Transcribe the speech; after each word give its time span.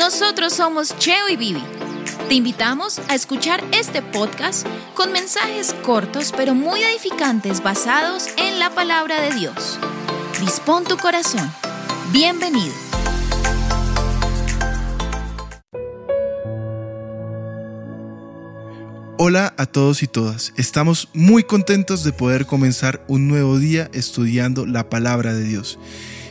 Nosotros 0.00 0.54
somos 0.54 0.96
Cheo 0.96 1.28
y 1.28 1.36
Vivi. 1.36 1.62
Te 2.26 2.34
invitamos 2.34 3.02
a 3.08 3.14
escuchar 3.14 3.62
este 3.70 4.00
podcast 4.00 4.66
con 4.94 5.12
mensajes 5.12 5.74
cortos 5.82 6.32
pero 6.34 6.54
muy 6.54 6.82
edificantes 6.82 7.62
basados 7.62 8.28
en 8.38 8.58
la 8.58 8.70
palabra 8.70 9.20
de 9.20 9.34
Dios. 9.34 9.78
Dispón 10.40 10.84
tu 10.84 10.96
corazón. 10.96 11.52
Bienvenido. 12.12 12.72
Hola 19.18 19.52
a 19.58 19.66
todos 19.66 20.02
y 20.02 20.06
todas. 20.06 20.54
Estamos 20.56 21.10
muy 21.12 21.44
contentos 21.44 22.04
de 22.04 22.14
poder 22.14 22.46
comenzar 22.46 23.04
un 23.06 23.28
nuevo 23.28 23.58
día 23.58 23.90
estudiando 23.92 24.64
la 24.64 24.88
palabra 24.88 25.34
de 25.34 25.44
Dios. 25.44 25.78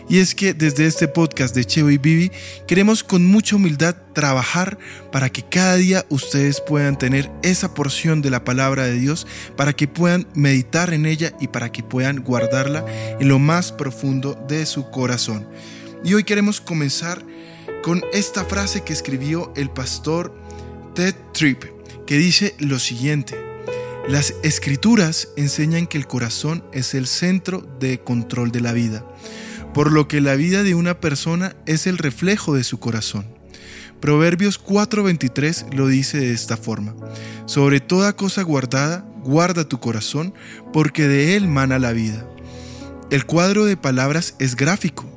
Y 0.10 0.18
es 0.18 0.34
que 0.34 0.56
desde 0.56 0.88
este 0.88 1.08
podcast 1.08 1.54
de 1.54 1.64
Cheo 1.64 1.92
y 1.92 2.00
Vivi 2.00 2.32
queremos 2.66 3.04
con 3.04 3.28
mucha 3.28 3.58
humildad 3.58 3.96
trabajar 4.14 4.80
para 5.12 5.30
que 5.30 5.44
cada 5.44 5.76
día 5.76 6.04
ustedes 6.10 6.62
puedan 6.62 6.98
tener 6.98 7.30
esa 7.44 7.76
porción 7.76 8.24
de 8.24 8.32
la 8.32 8.44
palabra 8.44 8.86
de 8.86 8.96
Dios, 8.96 9.28
para 9.56 9.74
que 9.74 9.88
puedan 9.88 10.28
meditar 10.34 10.96
en 10.96 11.06
ella 11.06 11.34
y 11.40 11.50
para 11.50 11.72
que 11.72 11.84
puedan 11.84 12.24
guardarla 12.24 12.84
en 13.20 13.28
lo 13.28 13.38
más 13.38 13.72
profundo 13.72 14.34
de 14.48 14.66
su 14.66 14.90
corazón. 14.90 15.48
Y 16.04 16.16
hoy 16.16 16.24
queremos 16.24 16.60
comenzar 16.60 17.24
con 17.84 18.04
esta 18.12 18.44
frase 18.46 18.82
que 18.82 18.94
escribió 18.94 19.54
el 19.56 19.70
pastor 19.70 20.36
Ted 20.96 21.14
Tripp, 21.34 21.66
que 22.08 22.18
dice 22.18 22.56
lo 22.58 22.80
siguiente. 22.80 23.36
Las 24.08 24.34
escrituras 24.42 25.28
enseñan 25.38 25.86
que 25.86 26.00
el 26.00 26.08
corazón 26.08 26.64
es 26.74 26.96
el 26.96 27.06
centro 27.06 27.62
de 27.80 28.00
control 28.00 28.52
de 28.52 28.62
la 28.62 28.74
vida 28.74 29.06
por 29.80 29.94
lo 29.94 30.10
que 30.10 30.20
la 30.20 30.36
vida 30.36 30.64
de 30.64 30.76
una 30.76 31.00
persona 31.00 31.56
es 31.66 31.88
el 31.88 31.98
reflejo 31.98 32.54
de 32.54 32.66
su 32.66 32.82
corazón. 32.82 33.26
Proverbios 34.02 34.62
4:23 34.62 35.74
lo 35.74 35.88
dice 35.88 36.20
de 36.20 36.34
esta 36.34 36.58
forma, 36.58 36.94
sobre 37.46 37.80
toda 37.80 38.14
cosa 38.14 38.42
guardada, 38.42 39.06
guarda 39.24 39.70
tu 39.70 39.80
corazón, 39.80 40.34
porque 40.74 41.08
de 41.08 41.38
él 41.38 41.48
mana 41.48 41.80
la 41.80 41.94
vida. 41.94 42.28
El 43.10 43.26
cuadro 43.26 43.64
de 43.64 43.78
palabras 43.78 44.36
es 44.38 44.58
gráfico. 44.58 45.10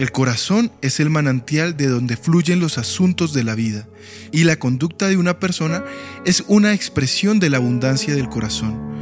El 0.00 0.10
corazón 0.10 0.72
es 0.82 0.98
el 0.98 1.08
manantial 1.08 1.76
de 1.76 1.86
donde 1.86 2.16
fluyen 2.16 2.58
los 2.58 2.78
asuntos 2.78 3.32
de 3.32 3.44
la 3.44 3.54
vida, 3.54 3.86
y 4.32 4.42
la 4.42 4.56
conducta 4.56 5.06
de 5.06 5.18
una 5.18 5.38
persona 5.38 5.84
es 6.24 6.42
una 6.48 6.74
expresión 6.74 7.38
de 7.38 7.48
la 7.48 7.58
abundancia 7.58 8.12
del 8.16 8.28
corazón. 8.28 8.93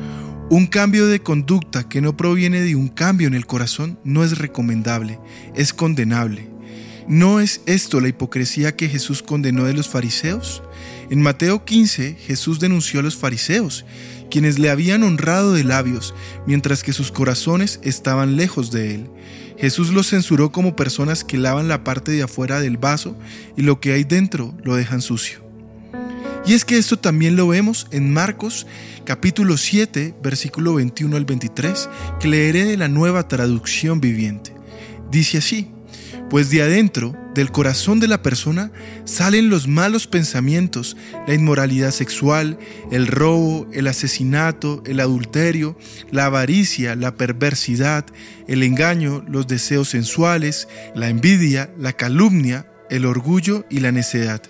Un 0.53 0.67
cambio 0.67 1.07
de 1.07 1.23
conducta 1.23 1.89
que 1.89 2.03
no 2.03 2.15
proviene 2.15 2.61
de 2.61 2.77
un 2.77 2.89
cambio 2.89 3.27
en 3.27 3.33
el 3.33 3.47
corazón 3.47 3.99
no 4.05 4.23
es 4.23 4.37
recomendable, 4.37 5.19
es 5.57 5.73
condenable. 5.73 6.51
¿No 7.09 7.41
es 7.41 7.63
esto 7.65 8.01
la 8.01 8.09
hipocresía 8.09 8.77
que 8.77 8.91
Jesús 8.91 9.23
condenó 9.23 9.65
de 9.65 9.73
los 9.73 9.89
fariseos? 9.89 10.63
En 11.09 11.23
Mateo 11.23 11.65
15 11.65 12.17
Jesús 12.17 12.61
denunció 12.61 13.01
a 13.01 13.03
los 13.03 13.17
fariseos, 13.17 13.87
quienes 14.31 14.59
le 14.59 14.69
habían 14.69 15.05
honrado 15.05 15.55
de 15.55 15.65
labios, 15.65 16.15
mientras 16.47 16.83
que 16.83 16.93
sus 16.93 17.11
corazones 17.13 17.81
estaban 17.83 18.37
lejos 18.37 18.71
de 18.71 18.97
él. 18.97 19.11
Jesús 19.57 19.89
los 19.89 20.11
censuró 20.11 20.53
como 20.53 20.77
personas 20.77 21.25
que 21.25 21.39
lavan 21.39 21.69
la 21.69 21.83
parte 21.83 22.13
de 22.13 22.25
afuera 22.25 22.61
del 22.61 22.77
vaso 22.77 23.17
y 23.57 23.63
lo 23.63 23.81
que 23.81 23.95
hay 23.95 24.05
dentro 24.05 24.55
lo 24.65 24.77
dejan 24.77 25.01
sucio. 25.01 25.42
Y 26.45 26.55
es 26.55 26.65
que 26.65 26.77
esto 26.77 26.99
también 26.99 27.37
lo 27.37 27.47
vemos 27.47 27.87
en 27.93 28.13
Marcos 28.13 28.67
capítulo 29.05 29.57
7, 29.57 30.15
versículo 30.23 30.75
21 30.75 31.17
al 31.17 31.25
23, 31.25 31.89
que 32.19 32.29
leeré 32.29 32.65
de 32.65 32.77
la 32.77 32.89
nueva 32.89 33.29
traducción 33.29 34.01
viviente. 34.01 34.53
Dice 35.09 35.39
así, 35.39 35.71
pues 36.31 36.51
de 36.51 36.63
adentro, 36.63 37.17
del 37.35 37.53
corazón 37.53 38.01
de 38.01 38.09
la 38.09 38.23
persona, 38.23 38.73
salen 39.05 39.51
los 39.51 39.69
malos 39.69 40.09
pensamientos, 40.09 40.97
la 41.29 41.35
inmoralidad 41.35 41.93
sexual, 41.93 42.59
el 42.91 43.07
robo, 43.07 43.69
el 43.73 43.87
asesinato, 43.87 44.83
el 44.85 44.99
adulterio, 44.99 45.79
la 46.11 46.27
avaricia, 46.27 46.97
la 46.97 47.17
perversidad, 47.17 48.05
el 48.49 48.65
engaño, 48.65 49.25
los 49.29 49.47
deseos 49.47 49.91
sensuales, 49.91 50.69
la 50.95 51.09
envidia, 51.09 51.71
la 51.79 51.93
calumnia, 51.93 52.67
el 52.91 53.07
orgullo 53.07 53.65
y 53.71 53.81
la 53.81 53.93
necedad. 53.93 54.43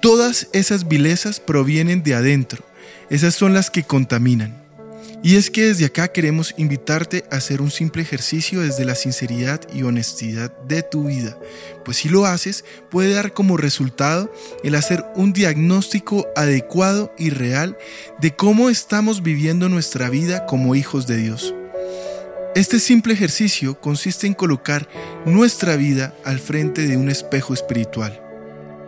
Todas 0.00 0.48
esas 0.54 0.88
vilezas 0.88 1.40
provienen 1.40 2.02
de 2.02 2.14
adentro, 2.14 2.64
esas 3.10 3.34
son 3.34 3.52
las 3.52 3.70
que 3.70 3.82
contaminan. 3.82 4.56
Y 5.22 5.36
es 5.36 5.50
que 5.50 5.66
desde 5.66 5.84
acá 5.84 6.08
queremos 6.08 6.54
invitarte 6.56 7.26
a 7.30 7.36
hacer 7.36 7.60
un 7.60 7.70
simple 7.70 8.00
ejercicio 8.00 8.62
desde 8.62 8.86
la 8.86 8.94
sinceridad 8.94 9.60
y 9.74 9.82
honestidad 9.82 10.56
de 10.62 10.82
tu 10.82 11.04
vida, 11.08 11.38
pues 11.84 11.98
si 11.98 12.08
lo 12.08 12.24
haces 12.24 12.64
puede 12.90 13.12
dar 13.12 13.34
como 13.34 13.58
resultado 13.58 14.32
el 14.64 14.74
hacer 14.74 15.04
un 15.16 15.34
diagnóstico 15.34 16.26
adecuado 16.34 17.12
y 17.18 17.28
real 17.28 17.76
de 18.22 18.34
cómo 18.34 18.70
estamos 18.70 19.22
viviendo 19.22 19.68
nuestra 19.68 20.08
vida 20.08 20.46
como 20.46 20.74
hijos 20.74 21.06
de 21.06 21.18
Dios. 21.18 21.54
Este 22.54 22.80
simple 22.80 23.12
ejercicio 23.12 23.78
consiste 23.78 24.26
en 24.26 24.32
colocar 24.32 24.88
nuestra 25.26 25.76
vida 25.76 26.14
al 26.24 26.38
frente 26.38 26.88
de 26.88 26.96
un 26.96 27.10
espejo 27.10 27.52
espiritual 27.52 28.29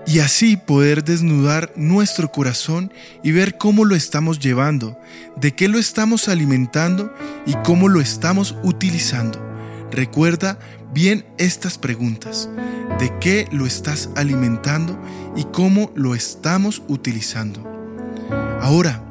y 0.06 0.18
así 0.18 0.56
poder 0.56 1.04
desnudar 1.04 1.72
nuestro 1.76 2.30
corazón 2.30 2.92
y 3.22 3.32
ver 3.32 3.56
cómo 3.56 3.84
lo 3.84 3.94
estamos 3.94 4.38
llevando, 4.38 4.98
de 5.36 5.52
qué 5.52 5.68
lo 5.68 5.78
estamos 5.78 6.28
alimentando 6.28 7.14
y 7.46 7.54
cómo 7.64 7.88
lo 7.88 8.00
estamos 8.00 8.56
utilizando. 8.62 9.40
Recuerda 9.90 10.58
bien 10.92 11.24
estas 11.38 11.78
preguntas. 11.78 12.48
¿De 12.98 13.12
qué 13.20 13.48
lo 13.52 13.66
estás 13.66 14.10
alimentando 14.16 15.00
y 15.36 15.44
cómo 15.44 15.90
lo 15.94 16.14
estamos 16.14 16.82
utilizando? 16.88 17.62
Ahora, 18.60 19.02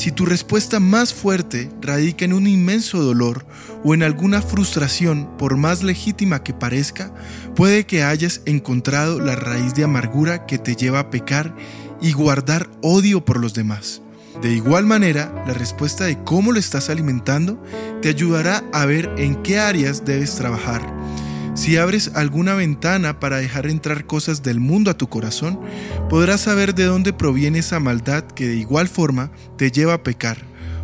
si 0.00 0.12
tu 0.12 0.24
respuesta 0.24 0.80
más 0.80 1.12
fuerte 1.12 1.68
radica 1.82 2.24
en 2.24 2.32
un 2.32 2.46
inmenso 2.46 3.02
dolor 3.02 3.44
o 3.84 3.92
en 3.92 4.02
alguna 4.02 4.40
frustración, 4.40 5.28
por 5.36 5.58
más 5.58 5.82
legítima 5.82 6.42
que 6.42 6.54
parezca, 6.54 7.12
puede 7.54 7.84
que 7.84 8.02
hayas 8.02 8.40
encontrado 8.46 9.20
la 9.20 9.36
raíz 9.36 9.74
de 9.74 9.84
amargura 9.84 10.46
que 10.46 10.56
te 10.56 10.74
lleva 10.74 11.00
a 11.00 11.10
pecar 11.10 11.54
y 12.00 12.12
guardar 12.12 12.70
odio 12.80 13.26
por 13.26 13.38
los 13.38 13.52
demás. 13.52 14.00
De 14.40 14.50
igual 14.54 14.86
manera, 14.86 15.34
la 15.46 15.52
respuesta 15.52 16.06
de 16.06 16.16
cómo 16.24 16.50
lo 16.50 16.58
estás 16.58 16.88
alimentando 16.88 17.62
te 18.00 18.08
ayudará 18.08 18.64
a 18.72 18.86
ver 18.86 19.12
en 19.18 19.42
qué 19.42 19.58
áreas 19.58 20.06
debes 20.06 20.34
trabajar 20.34 20.80
si 21.60 21.76
abres 21.76 22.12
alguna 22.14 22.54
ventana 22.54 23.20
para 23.20 23.36
dejar 23.36 23.66
entrar 23.66 24.06
cosas 24.06 24.42
del 24.42 24.60
mundo 24.60 24.90
a 24.90 24.96
tu 24.96 25.10
corazón, 25.10 25.60
podrás 26.08 26.40
saber 26.40 26.74
de 26.74 26.84
dónde 26.84 27.12
proviene 27.12 27.58
esa 27.58 27.78
maldad 27.78 28.24
que 28.24 28.48
de 28.48 28.56
igual 28.56 28.88
forma 28.88 29.30
te 29.58 29.70
lleva 29.70 29.92
a 29.92 30.02
pecar. 30.02 30.38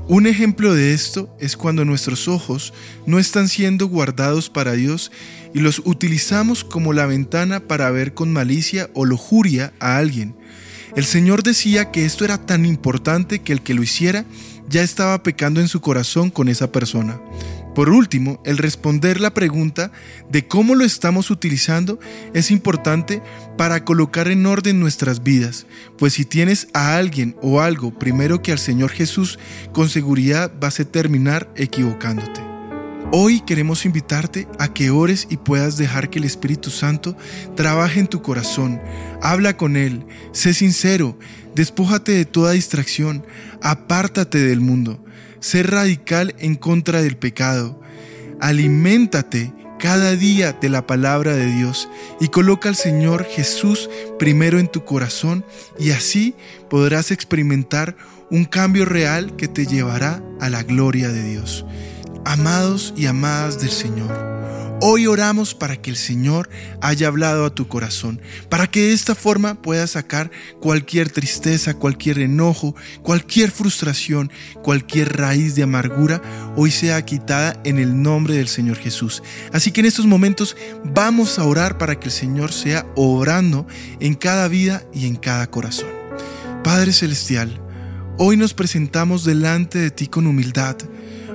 Un 0.07 0.27
ejemplo 0.27 0.75
de 0.75 0.93
esto 0.93 1.35
es 1.41 1.57
cuando 1.57 1.87
nuestros 1.87 2.29
ojos 2.29 2.75
no 3.07 3.19
están 3.19 3.49
siendo 3.49 3.87
guardados 3.87 4.51
para 4.51 4.73
Dios 4.73 5.13
y 5.55 5.61
los 5.61 5.81
utilizamos 5.83 6.63
como 6.63 6.93
la 6.93 7.07
ventana 7.07 7.61
para 7.61 7.91
ver 7.91 8.13
con 8.13 8.31
malicia 8.31 8.91
o 8.93 9.07
lujuria 9.07 9.73
a 9.81 9.97
alguien. 9.97 10.37
El 10.95 11.07
Señor 11.07 11.43
decía 11.43 11.91
que 11.91 12.05
esto 12.05 12.27
era 12.27 12.37
tan 12.45 12.67
importante 12.67 13.39
que 13.39 13.55
el 13.55 13.63
que 13.63 13.73
lo 13.73 13.83
hiciera 13.83 14.27
ya 14.69 14.83
estaba 14.83 15.23
pecando 15.23 15.63
en 15.63 15.69
su 15.69 15.81
corazón 15.81 16.29
con 16.29 16.49
esa 16.49 16.71
persona. 16.71 17.19
Por 17.77 17.91
último, 17.91 18.41
el 18.47 18.57
responder 18.57 19.21
la 19.21 19.35
pregunta 19.35 19.93
de 20.31 20.49
cómo 20.49 20.75
lo 20.75 20.83
estamos 20.83 21.31
utilizando 21.31 22.01
es 22.33 22.51
importante 22.51 23.21
para 23.59 23.85
colocar 23.85 24.29
en 24.29 24.47
orden 24.47 24.81
nuestras 24.81 25.23
vidas, 25.23 25.67
pues 25.99 26.15
si 26.15 26.25
tienes 26.25 26.69
a 26.73 26.97
alguien 26.97 27.37
o 27.43 27.61
algo 27.61 27.93
primero 27.93 28.41
que 28.41 28.51
al 28.51 28.59
Señor 28.59 28.93
Jesús, 28.93 29.39
con 29.75 29.91
seguridad 29.91 30.51
vas 30.59 30.81
a 30.81 30.87
terminar 30.87 31.53
equivocándote. 31.55 32.41
Hoy 33.13 33.43
queremos 33.43 33.85
invitarte 33.85 34.49
a 34.59 34.73
que 34.73 34.89
ores 34.89 35.27
y 35.29 35.37
puedas 35.37 35.77
dejar 35.77 36.09
que 36.09 36.19
el 36.19 36.25
Espíritu 36.25 36.71
Santo 36.71 37.15
trabaje 37.57 38.01
en 38.01 38.07
tu 38.07 38.23
corazón. 38.23 38.81
Habla 39.21 39.59
con 39.59 39.77
Él, 39.77 40.07
sé 40.33 40.55
sincero, 40.55 41.19
despójate 41.55 42.13
de 42.13 42.25
toda 42.25 42.53
distracción, 42.53 43.27
apártate 43.61 44.39
del 44.39 44.63
mundo. 44.63 45.05
Ser 45.41 45.71
radical 45.71 46.35
en 46.39 46.55
contra 46.57 47.03
del 47.03 47.17
pecado. 47.17 47.81
Aliméntate 48.41 49.53
cada 49.79 50.13
día 50.17 50.53
de 50.53 50.69
la 50.69 50.87
palabra 50.87 51.35
de 51.35 51.47
Dios 51.47 51.89
y 52.21 52.29
coloca 52.29 52.69
al 52.69 52.77
Señor 52.77 53.25
Jesús 53.25 53.91
primero 54.19 54.59
en 54.59 54.69
tu 54.69 54.85
corazón 54.85 55.45
y 55.79 55.91
así 55.91 56.35
podrás 56.71 57.11
experimentar 57.11 57.97
un 58.31 58.45
cambio 58.45 58.85
real 58.85 59.37
que 59.37 59.49
te 59.49 59.67
llevará 59.67 60.23
a 60.41 60.49
la 60.49 60.63
gloria 60.63 61.09
de 61.09 61.23
Dios. 61.23 61.65
Amados 62.25 62.93
y 62.97 63.07
amadas 63.07 63.61
del 63.61 63.71
Señor, 63.71 64.36
Hoy 64.83 65.07
oramos 65.07 65.55
para 65.55 65.81
que 65.81 65.89
el 65.89 65.97
Señor 65.97 66.51
haya 66.83 67.09
hablado 67.09 67.47
a 67.47 67.55
tu 67.55 67.67
corazón, 67.67 68.21
para 68.51 68.67
que 68.67 68.83
de 68.83 68.93
esta 68.93 69.15
forma 69.15 69.63
puedas 69.63 69.93
sacar 69.93 70.31
cualquier 70.61 71.11
tristeza, 71.11 71.73
cualquier 71.75 72.19
enojo, 72.19 72.77
cualquier 73.03 73.51
frustración, 73.51 74.31
cualquier 74.63 75.17
raíz 75.17 75.55
de 75.55 75.63
amargura, 75.63 76.21
hoy 76.57 76.71
sea 76.71 77.03
quitada 77.07 77.59
en 77.65 77.79
el 77.79 78.03
nombre 78.03 78.35
del 78.35 78.49
Señor 78.49 78.77
Jesús. 78.77 79.23
Así 79.51 79.73
que 79.73 79.81
en 79.81 79.87
estos 79.87 80.05
momentos 80.05 80.57
vamos 80.85 81.39
a 81.39 81.45
orar 81.45 81.79
para 81.79 81.99
que 81.99 82.09
el 82.09 82.13
Señor 82.13 82.53
sea 82.53 82.87
obrando 82.97 83.67
en 83.99 84.15
cada 84.15 84.47
vida 84.47 84.85
y 84.93 85.07
en 85.07 85.17
cada 85.17 85.51
corazón. 85.51 85.89
Padre 86.63 86.93
Celestial, 86.93 87.63
hoy 88.19 88.37
nos 88.37 88.53
presentamos 88.53 89.25
delante 89.25 89.79
de 89.79 89.91
ti 89.91 90.07
con 90.07 90.27
humildad 90.27 90.77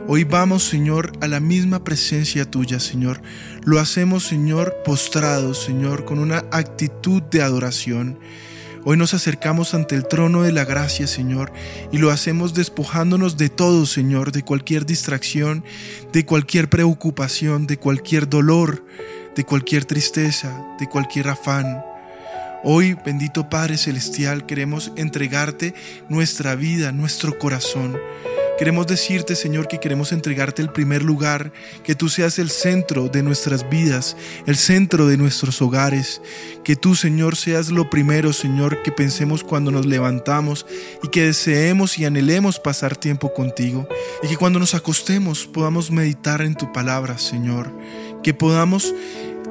Hoy 0.08 0.24
vamos, 0.24 0.64
Señor, 0.64 1.14
a 1.22 1.28
la 1.28 1.40
misma 1.40 1.84
presencia 1.84 2.50
tuya, 2.50 2.80
Señor. 2.80 3.22
Lo 3.64 3.80
hacemos, 3.80 4.24
Señor, 4.24 4.76
postrados, 4.84 5.64
Señor, 5.64 6.06
con 6.06 6.20
una 6.20 6.40
actitud 6.52 7.22
de 7.22 7.42
adoración. 7.42 8.20
Hoy 8.84 8.98
nos 8.98 9.14
acercamos 9.14 9.76
ante 9.76 9.96
el 9.96 10.08
trono 10.08 10.42
de 10.42 10.52
la 10.52 10.66
gracia, 10.66 11.06
Señor, 11.06 11.54
y 11.92 12.00
lo 12.00 12.10
hacemos 12.10 12.56
despojándonos 12.56 13.38
de 13.38 13.50
todo, 13.50 13.86
Señor, 13.86 14.32
de 14.32 14.44
cualquier 14.44 14.88
distracción, 14.88 15.64
de 16.12 16.26
cualquier 16.26 16.68
preocupación, 16.68 17.68
de 17.68 17.78
cualquier 17.78 18.28
dolor, 18.28 18.84
de 19.36 19.46
cualquier 19.46 19.86
tristeza, 19.86 20.66
de 20.80 20.90
cualquier 20.90 21.30
afán. 21.30 21.84
Hoy, 22.64 22.98
bendito 23.06 23.50
Padre 23.50 23.78
Celestial, 23.78 24.48
queremos 24.48 24.92
entregarte 24.96 25.76
nuestra 26.10 26.56
vida, 26.56 26.92
nuestro 26.92 27.38
corazón. 27.38 27.98
Queremos 28.62 28.86
decirte, 28.86 29.36
Señor, 29.36 29.68
que 29.68 29.80
queremos 29.80 30.12
entregarte 30.12 30.62
el 30.62 30.70
primer 30.70 31.02
lugar, 31.02 31.52
que 31.84 31.96
tú 31.96 32.10
seas 32.10 32.38
el 32.38 32.52
centro 32.52 33.08
de 33.08 33.24
nuestras 33.24 33.68
vidas, 33.68 34.16
el 34.46 34.56
centro 34.56 35.08
de 35.08 35.18
nuestros 35.18 35.64
hogares, 35.64 36.22
que 36.64 36.76
tú, 36.76 36.94
Señor, 36.94 37.36
seas 37.36 37.72
lo 37.72 37.90
primero, 37.90 38.34
Señor, 38.34 38.84
que 38.84 38.92
pensemos 38.92 39.44
cuando 39.44 39.72
nos 39.72 39.88
levantamos 39.88 40.68
y 41.02 41.08
que 41.08 41.26
deseemos 41.26 41.98
y 41.98 42.06
anhelemos 42.06 42.60
pasar 42.60 42.96
tiempo 42.96 43.34
contigo, 43.34 43.88
y 44.22 44.28
que 44.28 44.38
cuando 44.38 44.60
nos 44.60 44.76
acostemos 44.76 45.48
podamos 45.48 45.90
meditar 45.90 46.44
en 46.44 46.54
tu 46.54 46.72
palabra, 46.72 47.18
Señor, 47.18 47.76
que 48.22 48.36
podamos 48.36 48.94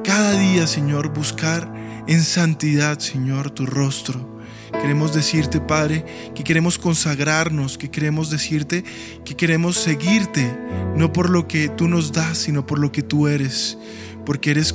cada 0.05 0.39
día, 0.39 0.67
Señor, 0.67 1.09
buscar 1.13 1.69
en 2.07 2.23
santidad, 2.23 2.99
Señor, 2.99 3.51
tu 3.51 3.65
rostro 3.65 4.40
Queremos 4.81 5.13
decirte, 5.13 5.61
Padre, 5.61 6.03
que 6.33 6.43
queremos 6.43 6.79
consagrarnos, 6.79 7.77
que 7.77 7.91
queremos 7.91 8.31
decirte 8.31 8.83
que 9.23 9.35
queremos 9.35 9.77
seguirte, 9.77 10.51
no 10.95 11.13
por 11.13 11.29
lo 11.29 11.47
que 11.47 11.69
tú 11.69 11.87
nos 11.87 12.11
das, 12.11 12.39
sino 12.39 12.65
por 12.65 12.79
lo 12.79 12.91
que 12.91 13.03
tú 13.03 13.27
eres, 13.27 13.77
porque 14.25 14.51
eres 14.51 14.73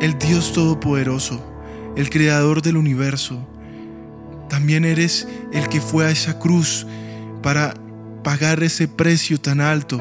el 0.00 0.18
Dios 0.18 0.54
Todopoderoso, 0.54 1.44
el 1.94 2.08
Creador 2.08 2.62
del 2.62 2.78
universo. 2.78 3.46
También 4.48 4.86
eres 4.86 5.28
el 5.52 5.68
que 5.68 5.80
fue 5.80 6.06
a 6.06 6.10
esa 6.10 6.38
cruz 6.38 6.86
para 7.42 7.74
pagar 8.22 8.62
ese 8.62 8.88
precio 8.88 9.38
tan 9.38 9.60
alto 9.60 9.98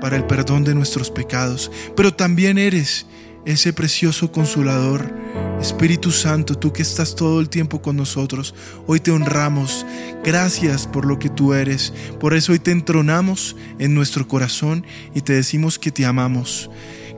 para 0.00 0.16
el 0.16 0.24
perdón 0.24 0.64
de 0.64 0.74
nuestros 0.74 1.10
pecados, 1.10 1.70
pero 1.96 2.14
también 2.14 2.56
eres 2.56 3.06
ese 3.44 3.72
precioso 3.72 4.32
consolador. 4.32 5.14
Espíritu 5.60 6.12
Santo, 6.12 6.54
tú 6.54 6.72
que 6.72 6.82
estás 6.82 7.14
todo 7.14 7.40
el 7.40 7.48
tiempo 7.48 7.82
con 7.82 7.96
nosotros, 7.96 8.54
hoy 8.86 9.00
te 9.00 9.10
honramos. 9.10 9.86
Gracias 10.24 10.86
por 10.86 11.06
lo 11.06 11.18
que 11.18 11.28
tú 11.28 11.54
eres. 11.54 11.92
Por 12.20 12.34
eso 12.34 12.52
hoy 12.52 12.58
te 12.58 12.70
entronamos 12.70 13.56
en 13.78 13.94
nuestro 13.94 14.28
corazón 14.28 14.86
y 15.14 15.22
te 15.22 15.32
decimos 15.32 15.78
que 15.78 15.90
te 15.90 16.04
amamos. 16.04 16.70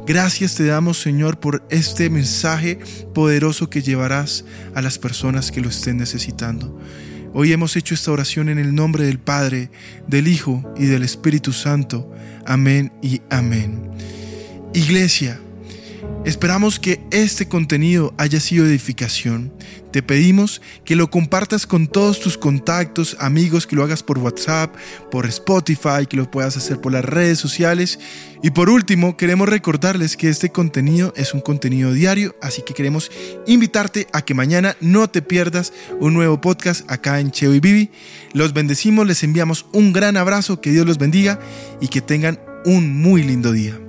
Gracias 0.06 0.54
te 0.54 0.64
damos, 0.64 0.98
Señor, 1.00 1.38
por 1.38 1.62
este 1.68 2.08
mensaje 2.08 2.78
poderoso 3.12 3.68
que 3.68 3.82
llevarás 3.82 4.44
a 4.74 4.80
las 4.80 4.98
personas 4.98 5.52
que 5.52 5.60
lo 5.60 5.68
estén 5.68 5.98
necesitando. 5.98 6.78
Hoy 7.34 7.52
hemos 7.52 7.76
hecho 7.76 7.94
esta 7.94 8.10
oración 8.10 8.48
en 8.48 8.58
el 8.58 8.74
nombre 8.74 9.04
del 9.04 9.18
Padre, 9.18 9.70
del 10.06 10.28
Hijo 10.28 10.64
y 10.78 10.86
del 10.86 11.02
Espíritu 11.02 11.52
Santo. 11.52 12.10
Amén 12.46 12.92
y 13.02 13.20
amén. 13.28 13.90
Iglesia, 14.72 15.40
Esperamos 16.28 16.78
que 16.78 17.00
este 17.10 17.48
contenido 17.48 18.12
haya 18.18 18.38
sido 18.38 18.66
edificación. 18.66 19.50
Te 19.92 20.02
pedimos 20.02 20.60
que 20.84 20.94
lo 20.94 21.08
compartas 21.08 21.66
con 21.66 21.86
todos 21.86 22.20
tus 22.20 22.36
contactos, 22.36 23.16
amigos, 23.18 23.66
que 23.66 23.76
lo 23.76 23.82
hagas 23.82 24.02
por 24.02 24.18
WhatsApp, 24.18 24.74
por 25.10 25.24
Spotify, 25.24 26.06
que 26.06 26.18
lo 26.18 26.30
puedas 26.30 26.58
hacer 26.58 26.82
por 26.82 26.92
las 26.92 27.04
redes 27.04 27.38
sociales. 27.38 27.98
Y 28.42 28.50
por 28.50 28.68
último, 28.68 29.16
queremos 29.16 29.48
recordarles 29.48 30.18
que 30.18 30.28
este 30.28 30.50
contenido 30.50 31.14
es 31.16 31.32
un 31.32 31.40
contenido 31.40 31.94
diario, 31.94 32.36
así 32.42 32.60
que 32.60 32.74
queremos 32.74 33.10
invitarte 33.46 34.06
a 34.12 34.20
que 34.20 34.34
mañana 34.34 34.76
no 34.82 35.08
te 35.08 35.22
pierdas 35.22 35.72
un 35.98 36.12
nuevo 36.12 36.42
podcast 36.42 36.90
acá 36.90 37.20
en 37.20 37.30
Cheo 37.30 37.54
y 37.54 37.60
Bibi. 37.60 37.90
Los 38.34 38.52
bendecimos, 38.52 39.06
les 39.06 39.22
enviamos 39.22 39.64
un 39.72 39.94
gran 39.94 40.18
abrazo, 40.18 40.60
que 40.60 40.72
Dios 40.72 40.84
los 40.84 40.98
bendiga 40.98 41.40
y 41.80 41.88
que 41.88 42.02
tengan 42.02 42.38
un 42.66 43.00
muy 43.00 43.22
lindo 43.22 43.50
día. 43.52 43.80